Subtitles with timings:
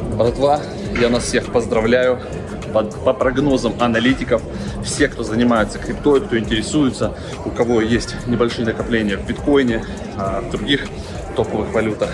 [0.00, 0.60] Братва,
[1.00, 2.18] я нас всех поздравляю.
[2.72, 4.42] По, по прогнозам аналитиков,
[4.84, 9.84] все, кто занимается криптой, кто интересуется, у кого есть небольшие накопления в биткоине,
[10.16, 10.88] а, в других
[11.36, 12.10] топовых валютах,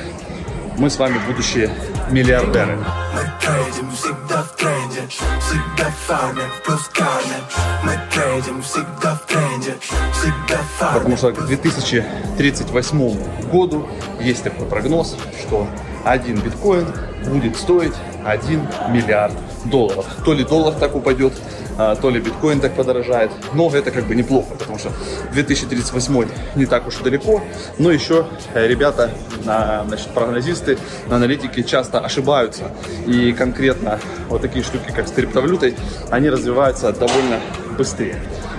[0.76, 1.70] мы с вами будущие
[2.10, 2.76] миллиардеры.
[2.76, 7.44] Мы трейдим всегда в тренде, всегда фармим, плюс кармим.
[7.82, 9.74] Мы трейдим всегда в тренде,
[10.12, 10.98] всегда фармим.
[10.98, 13.88] Потому что к 2038 году
[14.20, 15.66] есть такой прогноз, что
[16.04, 16.86] один биткоин
[17.26, 17.94] будет стоить
[18.24, 20.06] 1 миллиард долларов.
[20.24, 21.32] То ли доллар так упадет,
[21.78, 23.30] а, то ли биткоин так подорожает.
[23.54, 24.90] Но это как бы неплохо, потому что
[25.32, 27.42] 2038 не так уж и далеко.
[27.78, 29.10] Но еще э, ребята,
[29.42, 30.78] значит, прогнозисты,
[31.10, 32.64] аналитики часто ошибаются.
[33.06, 35.76] И конкретно вот такие штуки, как с криптовалютой,
[36.10, 37.40] они развиваются довольно
[37.76, 38.16] быстрее.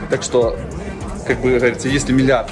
[0.10, 0.58] Так что,
[1.28, 2.52] как бы говорится, если миллиард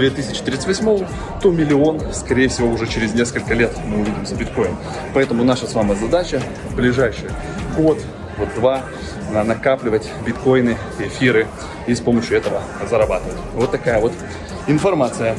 [0.00, 1.06] 2038,
[1.42, 4.76] то миллион, скорее всего, уже через несколько лет мы увидим за биткоин.
[5.14, 7.30] Поэтому наша с вами задача в ближайший
[7.76, 7.98] год,
[8.38, 8.82] вот два,
[9.32, 11.46] на- накапливать биткоины, эфиры
[11.86, 13.36] и с помощью этого зарабатывать.
[13.54, 14.12] Вот такая вот
[14.66, 15.34] информация.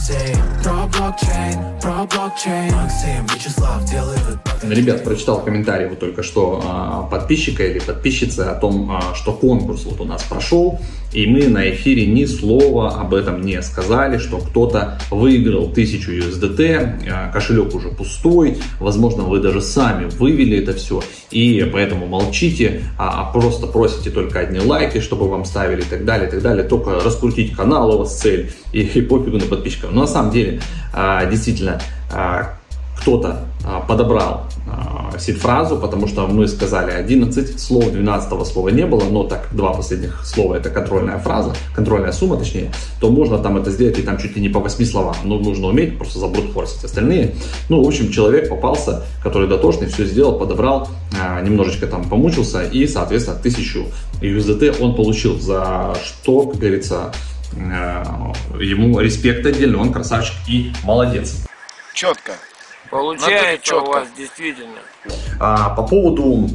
[0.00, 0.36] Бассейн.
[0.62, 2.74] Про блокчейн, про блокчейн.
[2.74, 8.90] Максим, Вячеслав делают Ребят, прочитал комментарий вот только что а, подписчика или подписчицы о том,
[8.90, 10.78] а, что конкурс вот у нас прошел,
[11.12, 17.10] и мы на эфире ни слова об этом не сказали, что кто-то выиграл 1000 USDT,
[17.10, 23.24] а, кошелек уже пустой, возможно, вы даже сами вывели это все, и поэтому молчите, а
[23.32, 27.00] просто просите только одни лайки, чтобы вам ставили и так далее, и так далее, только
[27.00, 29.89] раскрутить канал у вас цель, и, и пофигу на подписчиков.
[29.90, 30.60] Но на самом деле,
[30.92, 31.80] а, действительно,
[32.12, 32.54] а,
[32.98, 34.46] кто-то а, подобрал
[35.18, 40.24] сид-фразу, потому что мы сказали 11 слов, 12 слова не было, но так два последних
[40.24, 44.36] слова это контрольная фраза, контрольная сумма точнее, то можно там это сделать и там чуть
[44.36, 45.16] ли не по 8 словам.
[45.24, 47.34] Но нужно уметь просто забрутфорсить остальные.
[47.68, 50.88] Ну, в общем, человек попался, который дотошный, все сделал, подобрал,
[51.42, 53.86] немножечко там помучился и, соответственно, 1000
[54.20, 57.12] USDT он получил, за что, как говорится,
[57.52, 61.46] ему респект отдельный, он красавчик и молодец.
[61.94, 62.32] Четко.
[62.90, 64.78] Получается Надо у вас действительно.
[65.38, 66.48] А, по поводу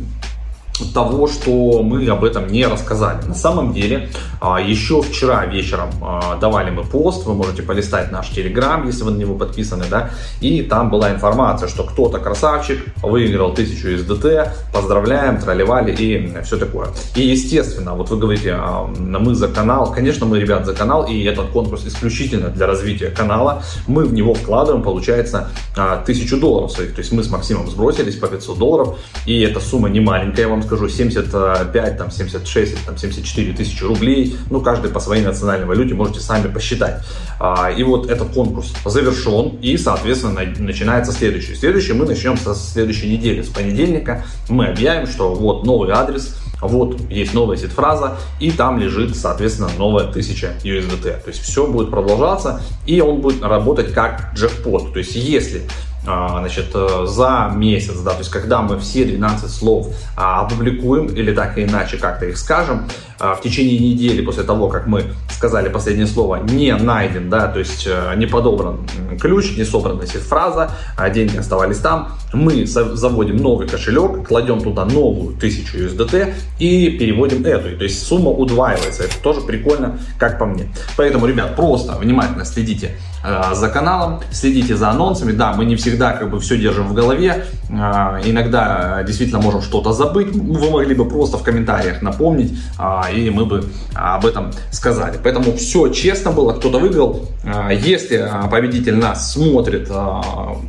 [0.93, 3.25] того, что мы об этом не рассказали.
[3.25, 4.09] На самом деле,
[4.41, 9.11] а, еще вчера вечером а, давали мы пост, вы можете полистать наш телеграм, если вы
[9.11, 10.09] на него подписаны, да,
[10.41, 16.89] и там была информация, что кто-то красавчик выиграл 1000 SDT, поздравляем, тролливали и все такое.
[17.15, 21.23] И естественно, вот вы говорите, а, мы за канал, конечно, мы, ребят, за канал, и
[21.23, 26.93] этот конкурс исключительно для развития канала, мы в него вкладываем, получается, а, 1000 долларов своих,
[26.93, 30.64] то есть мы с Максимом сбросились по 500 долларов, и эта сумма не маленькая, вам
[30.65, 36.19] скажу, 75, там, 76, там, 74 тысячи рублей, ну, каждый по своей национальной валюте, можете
[36.19, 37.01] сами посчитать.
[37.39, 41.55] А, И вот этот конкурс завершен, и, соответственно, на- начинается следующий.
[41.55, 44.23] Следующий мы начнем со следующей недели, с понедельника.
[44.49, 50.05] Мы объявим, что вот новый адрес, вот есть новая сид-фраза, и там лежит, соответственно, новая
[50.07, 51.03] 1000 USDT.
[51.23, 54.93] То есть все будет продолжаться, и он будет работать как джекпот.
[54.93, 55.63] То есть если
[56.05, 61.33] значит, э, за месяц, да, то есть когда мы все 12 слов а, опубликуем или
[61.33, 65.69] так или иначе как-то их скажем, а, в течение недели после того, как мы сказали
[65.69, 68.79] последнее слово, не найден, да, то есть э, не подобран
[69.19, 74.85] ключ, не собрана фраза, а деньги оставались там, мы за- заводим новый кошелек, кладем туда
[74.85, 80.45] новую 1000 USDT и переводим эту, то есть сумма удваивается, это тоже прикольно, как по
[80.45, 80.69] мне.
[80.97, 82.91] Поэтому, ребят, просто внимательно следите
[83.23, 85.31] э, за каналом, следите за анонсами.
[85.31, 87.45] Да, мы не всегда как бы все держим в голове.
[87.69, 90.35] Э, иногда действительно можем что-то забыть.
[90.35, 95.19] Вы могли бы просто в комментариях напомнить, э, и мы бы об этом сказали.
[95.23, 97.27] Поэтому все честно было, кто-то выиграл.
[97.43, 99.89] Э, если э, победитель нас смотрит,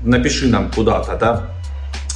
[0.04, 1.55] напиши нам куда-то, да, а,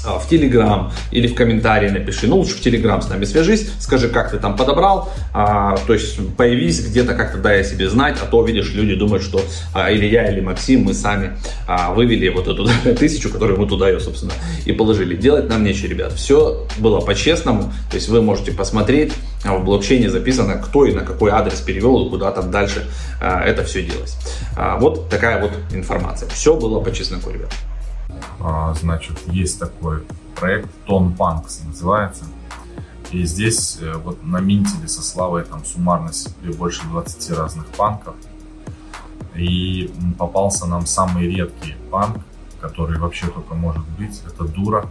[0.05, 2.27] в Телеграм или в комментарии напиши.
[2.27, 5.13] Ну, лучше в Телеграм с нами свяжись, скажи, как ты там подобрал.
[5.33, 9.23] А, то есть появись где-то как-то, дай о себе знать, а то, видишь, люди думают,
[9.23, 9.41] что
[9.75, 12.69] а, или я, или Максим, мы сами а, вывели вот эту
[12.99, 14.33] тысячу, которую мы туда ее, собственно,
[14.65, 15.17] и положили.
[15.17, 16.13] Делать нам нечего, ребят.
[16.13, 17.73] Все было по-честному.
[17.91, 19.13] То есть вы можете посмотреть,
[19.45, 22.87] а, в блокчейне записано, кто и на какой адрес перевел, и куда там дальше
[23.21, 24.17] а, это все делать.
[24.57, 26.29] А, вот такая вот информация.
[26.29, 27.51] Все было по чесноку, ребят.
[28.41, 32.25] А, Значит, есть такой проект Тон Панкс называется.
[33.11, 38.15] И здесь э, вот на Минтеле со Славой там суммарно себе больше 20 разных панков.
[39.35, 42.19] И попался нам самый редкий панк,
[42.61, 44.23] который вообще только может быть.
[44.27, 44.91] Это Дура.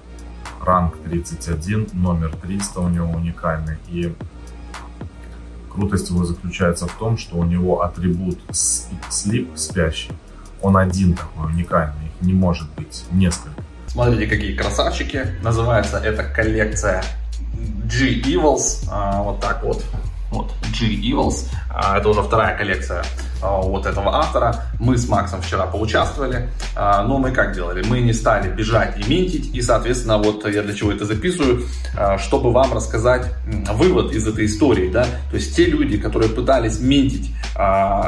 [0.61, 3.77] Ранг 31, номер 300 у него уникальный.
[3.87, 4.13] И
[5.71, 10.11] крутость его заключается в том, что у него атрибут слип спящий.
[10.61, 13.61] Он один такой уникальный, их не может быть несколько.
[13.88, 15.27] Смотрите, какие красавчики.
[15.41, 17.03] Называется эта коллекция
[17.85, 18.88] G-Evils.
[18.89, 19.83] А, вот так вот.
[20.31, 21.47] Вот, G-Evils.
[21.69, 23.03] А, это уже вторая коллекция
[23.41, 24.65] а, вот этого автора.
[24.80, 27.83] Мы с Максом вчера поучаствовали, а, но мы как делали?
[27.86, 31.63] Мы не стали бежать и минтить, и, соответственно, вот я для чего это записываю,
[32.18, 33.25] чтобы вам рассказать
[33.74, 37.31] вывод из этой истории, да, то есть те люди, которые пытались минтить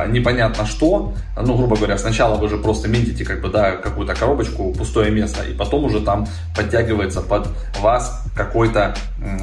[0.08, 4.74] непонятно что, ну, грубо говоря, сначала вы же просто минтите как бы, да, какую-то коробочку,
[4.74, 7.50] пустое место, и потом уже там подтягивается под
[7.82, 8.96] вас какой-то,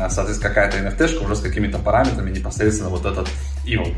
[0.09, 3.29] соответственно, какая-то NFT-шка уже с какими-то параметрами непосредственно вот этот
[3.67, 3.95] evil.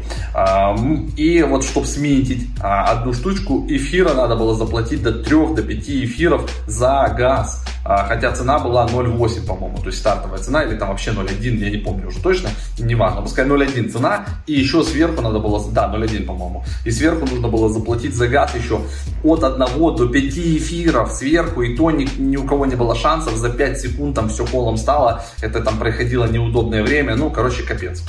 [1.17, 5.89] И вот чтобы сменить а, одну штучку эфира, надо было заплатить до 3 до 5
[5.89, 7.65] эфиров за газ.
[7.83, 11.71] А, хотя цена была 0,8, по-моему, то есть стартовая цена, или там вообще 0,1, я
[11.71, 15.91] не помню уже точно, не важно, пускай 0,1 цена, и еще сверху надо было, да,
[15.93, 18.83] 0,1, по-моему, и сверху нужно было заплатить за газ еще
[19.25, 19.59] от 1
[19.97, 23.81] до 5 эфиров сверху, и то ни, ни у кого не было шансов, за 5
[23.81, 28.03] секунд там все колом стало, это там проходило неудобное время, ну, короче, капец.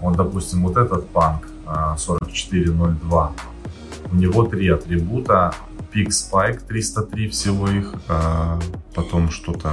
[0.00, 1.46] Вот, допустим, вот этот панк
[2.32, 3.32] 4402,
[4.10, 5.54] у него три атрибута,
[5.92, 8.58] Peak Spike 303 всего их, а,
[8.94, 9.72] потом что-то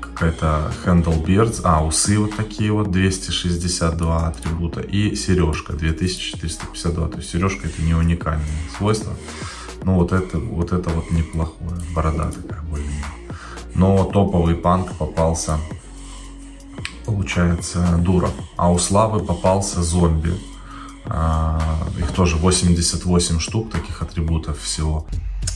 [0.00, 7.68] какая-то Handle а, усы вот такие вот, 262 атрибута, и сережка 2452, то есть сережка
[7.68, 8.46] это не уникальное
[8.76, 9.14] свойство,
[9.84, 12.86] но вот это вот, это вот неплохое, борода такая более
[13.80, 15.58] Но топовый панк попался
[17.06, 18.28] получается, Дура.
[18.56, 20.34] А у Славы попался зомби.
[21.06, 21.58] А,
[21.98, 25.06] их тоже 88 штук, таких атрибутов всего.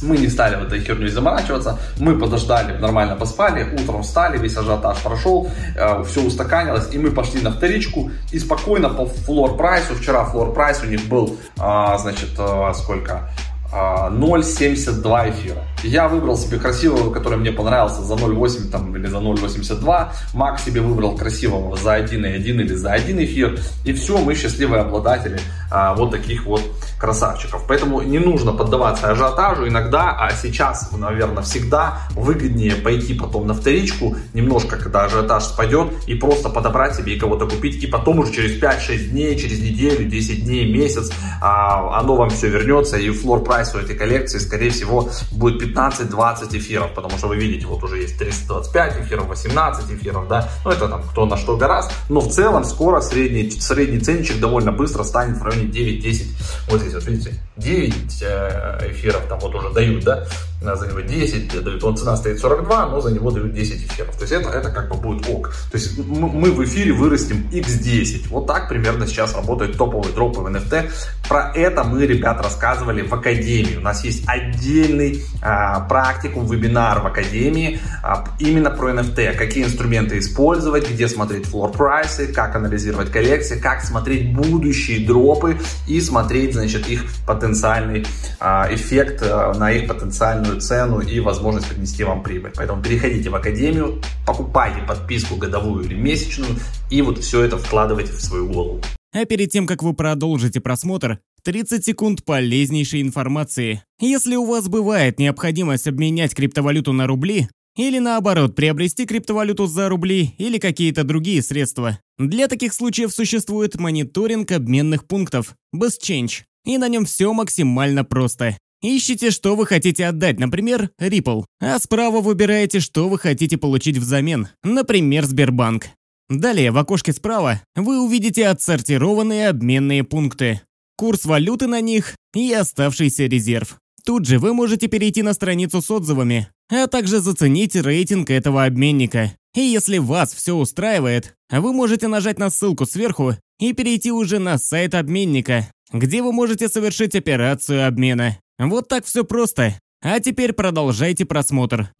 [0.00, 4.98] Мы не стали в этой херню заморачиваться, мы подождали, нормально поспали, утром встали, весь ажиотаж
[5.02, 10.24] прошел, э, все устаканилось, и мы пошли на вторичку, и спокойно по флор прайсу, вчера
[10.24, 13.30] флор прайс у них был, а, значит, э, сколько,
[13.74, 15.64] 0,72 а, эфира.
[15.82, 20.08] Я выбрал себе красивого, который мне понравился за 0,8 там, или за 0,82.
[20.32, 23.58] Мак себе выбрал красивого за 1,1 или за 1 эфир.
[23.84, 25.40] И все, мы счастливые обладатели
[25.70, 26.62] а, вот таких вот
[26.98, 27.64] красавчиков.
[27.68, 34.16] Поэтому не нужно поддаваться ажиотажу иногда, а сейчас, наверное, всегда выгоднее пойти потом на вторичку,
[34.32, 37.82] немножко, когда ажиотаж спадет, и просто подобрать себе и кого-то купить.
[37.82, 41.12] И потом уже через 5-6 дней, через неделю, 10 дней, месяц,
[41.42, 45.62] а, оно вам все вернется, и флор прайс прайс у этой коллекции, скорее всего, будет
[45.62, 50.70] 15-20 эфиров, потому что вы видите, вот уже есть 325 эфиров, 18 эфиров, да, ну
[50.70, 55.04] это там кто на что гораздо, но в целом скоро средний, средний ценничек довольно быстро
[55.04, 56.26] станет в районе 9-10,
[56.68, 60.26] вот здесь вот видите, 9 э, эфиров там вот уже дают, да,
[60.60, 64.22] за него 10 дают, он цена стоит 42, но за него дают 10 эфиров, то
[64.22, 68.46] есть это, это как бы будет ок, то есть мы в эфире вырастим x10, вот
[68.46, 70.90] так примерно сейчас работают топовые дропы в NFT,
[71.28, 73.76] про это мы, ребят, рассказывали в Академии, Академии.
[73.76, 79.34] У нас есть отдельный а, практикум, вебинар в Академии а, именно про NFT.
[79.34, 86.00] Какие инструменты использовать, где смотреть floor прайсы, как анализировать коллекции, как смотреть будущие дропы и
[86.00, 88.06] смотреть, значит, их потенциальный
[88.40, 92.52] а, эффект а, на их потенциальную цену и возможность принести вам прибыль.
[92.54, 96.56] Поэтому переходите в Академию, покупайте подписку годовую или месячную
[96.90, 98.80] и вот все это вкладывайте в свою голову.
[99.12, 103.82] А перед тем, как вы продолжите просмотр, 30 секунд полезнейшей информации.
[104.00, 110.34] Если у вас бывает необходимость обменять криптовалюту на рубли, или наоборот, приобрести криптовалюту за рубли
[110.38, 111.98] или какие-то другие средства.
[112.18, 118.56] Для таких случаев существует мониторинг обменных пунктов BestChange, и на нем все максимально просто.
[118.80, 124.48] Ищите, что вы хотите отдать, например, Ripple, а справа выбираете, что вы хотите получить взамен,
[124.62, 125.88] например, Сбербанк.
[126.30, 130.62] Далее в окошке справа вы увидите отсортированные обменные пункты,
[130.96, 133.76] курс валюты на них и оставшийся резерв.
[134.04, 139.32] Тут же вы можете перейти на страницу с отзывами, а также заценить рейтинг этого обменника.
[139.54, 144.58] И если вас все устраивает, вы можете нажать на ссылку сверху и перейти уже на
[144.58, 148.38] сайт обменника, где вы можете совершить операцию обмена.
[148.58, 149.78] Вот так все просто.
[150.02, 151.90] А теперь продолжайте просмотр.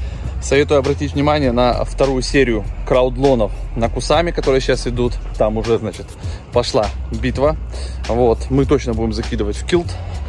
[0.44, 5.14] Советую обратить внимание на вторую серию краудлонов на Кусами, которые сейчас идут.
[5.38, 6.04] Там уже, значит,
[6.52, 7.56] пошла битва.
[8.08, 9.86] Вот, мы точно будем закидывать в килт.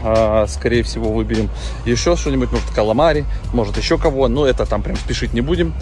[0.07, 1.49] А, скорее всего, выберем
[1.85, 4.27] еще что-нибудь, может, каламари, может, еще кого.
[4.29, 5.73] Но это там прям спешить не будем.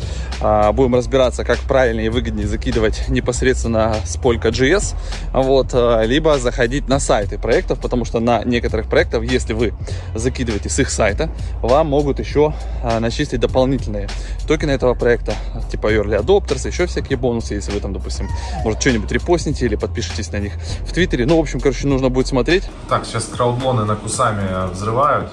[0.42, 4.96] А, будем разбираться, как правильнее и выгоднее закидывать непосредственно с Polka.js.
[5.34, 9.74] Вот, а, либо заходить на сайты проектов, потому что на некоторых проектах, если вы
[10.16, 11.30] закидываете с их сайта,
[11.62, 12.54] вам могут еще
[13.00, 14.08] начислить дополнительные
[14.48, 15.36] токены этого проекта,
[15.72, 18.30] типа Early Adopters, еще всякие бонусы, если вы там, допустим,
[18.63, 20.53] может, что-нибудь репостните или подпишитесь на них
[20.86, 21.25] в Твиттере.
[21.25, 22.63] Ну, в общем, короче, нужно будет смотреть.
[22.89, 25.32] Так, сейчас краудлоны на Кусами взрывают.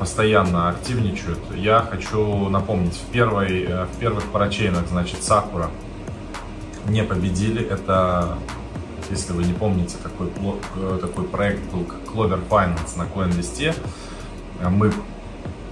[0.00, 1.38] постоянно активничают.
[1.54, 5.70] Я хочу напомнить, в, первой, э, в первых парачейнах, значит, Сакура
[6.88, 7.62] не победили.
[7.62, 8.38] Это,
[9.10, 10.28] если вы не помните, такой,
[10.76, 13.76] э, такой проект был как Clover Finance на CoinList.
[14.70, 14.90] Мы,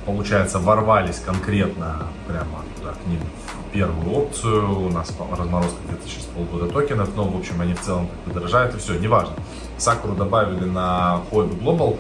[0.09, 4.87] получается, ворвались конкретно прямо туда, к ним в первую опцию.
[4.87, 8.41] У нас разморозка где-то сейчас полгода токенов, но, в общем, они в целом как бы
[8.41, 9.35] дорожают, и все, неважно.
[9.77, 11.99] Сакуру добавили на Hobby Global,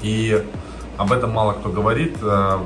[0.00, 0.42] и
[0.96, 2.58] об этом мало кто говорит, э,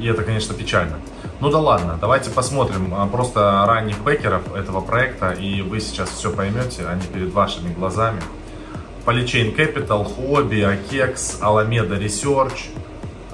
[0.00, 0.96] и это, конечно, печально.
[1.40, 6.32] Ну да ладно, давайте посмотрим а, просто ранних бэкеров этого проекта, и вы сейчас все
[6.32, 8.20] поймете, они перед вашими глазами.
[9.06, 12.70] Polychain Capital, Hobby, Akex, Alameda Research.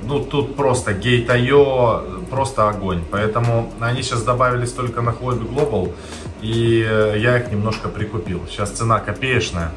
[0.07, 3.03] Ну, тут просто Gate.io, просто огонь.
[3.11, 5.93] Поэтому они сейчас добавились только на Hobby Global,
[6.43, 8.43] и э, я их немножко прикупил.
[8.49, 9.71] Сейчас цена копеечная.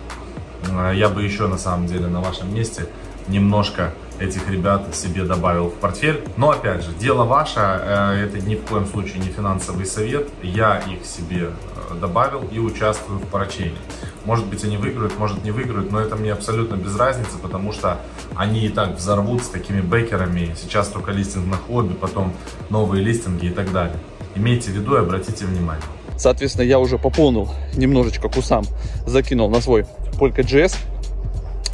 [0.69, 2.87] Э, я бы еще, на самом деле, на вашем месте
[3.29, 6.21] немножко этих ребят себе добавил в портфель.
[6.35, 10.27] Но опять же, дело ваше, э, это ни в коем случае не финансовый совет.
[10.43, 11.51] Я их себе
[12.01, 13.77] добавил и участвую в парачейне.
[14.27, 18.01] Может быть они выиграют, может не выиграют, но это мне абсолютно без разницы, потому что
[18.35, 20.53] они и так взорвут с такими бэкерами.
[20.61, 22.33] Сейчас только листинг на хобби, потом
[22.69, 23.95] новые листинги и так далее.
[24.35, 25.81] Имейте в виду и обратите внимание.
[26.17, 28.65] Соответственно, я уже пополнил немножечко кусам,
[29.05, 29.85] закинул на свой
[30.19, 30.75] Polka.js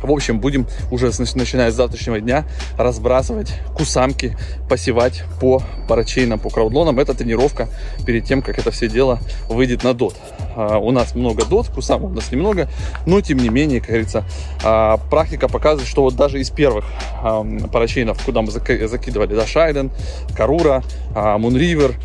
[0.04, 2.46] в общем, будем уже начиная с завтрашнего дня
[2.78, 4.38] разбрасывать кусамки,
[4.70, 7.00] посевать по парачейнам, по краудлонам.
[7.00, 7.70] Это тренировка
[8.06, 10.16] перед тем, как это все дело выйдет на дот.
[10.56, 12.70] А, у нас много дот, кусам у нас немного,
[13.06, 14.24] но тем не менее, как говорится,
[14.64, 16.86] а, практика показывает, что вот даже из первых
[17.22, 19.92] а, парачейнов, куда мы закидывали, да, Шайден,
[20.36, 20.84] Карура,
[21.16, 21.96] Мунривер,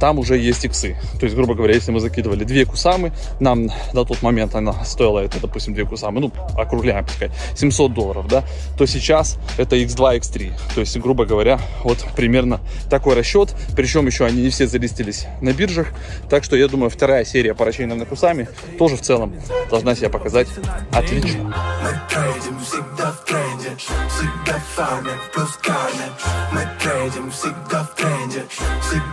[0.00, 0.96] там уже есть иксы.
[1.18, 5.20] То есть, грубо говоря, если мы закидывали две кусамы, нам на тот момент она стоила,
[5.20, 8.44] это, допустим, две кусамы, ну, округляем, пускай, 700 долларов, да,
[8.76, 10.52] то сейчас это x2, x3.
[10.74, 12.60] То есть, грубо говоря, вот примерно
[12.90, 13.54] такой расчет.
[13.76, 15.88] Причем еще они не все залистились на биржах.
[16.28, 17.54] Так что я думаю, вторая серия
[17.96, 18.48] парачейными кусами
[18.78, 19.34] тоже в целом
[19.70, 20.48] должна себя показать
[20.92, 21.54] отлично.
[21.82, 26.12] Мы трейдим всегда в тренде, всегда фармим, плюс кармим.
[26.52, 28.44] Мы трейдим всегда в тренде,
[28.82, 29.06] всегда